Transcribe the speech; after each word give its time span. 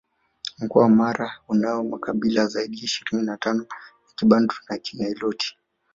Mkoa 0.59 0.83
wa 0.83 0.89
Mara 0.89 1.31
unayo 1.47 1.83
makabila 1.83 2.47
zaidi 2.47 2.77
ya 2.77 2.83
ishirini 2.83 3.23
na 3.23 3.37
tano 3.37 3.63
ya 4.07 4.13
Kibantu 4.15 4.55
na 4.69 4.77
Kiniloti 4.77 5.57